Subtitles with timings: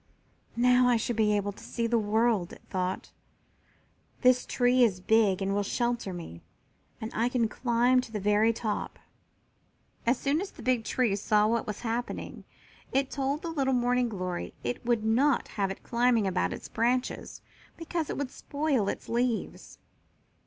[0.55, 3.11] "Now I shall be able to see the world," it thought.
[4.21, 6.41] "This tree is big and will shelter me,
[6.99, 8.97] and I can climb to the very top."
[10.07, 12.45] As soon as the big tree saw what was happening
[12.91, 17.43] it told the little Morning glory it would not have it climbing about its branches,
[17.77, 19.77] because it would spoil its leaves.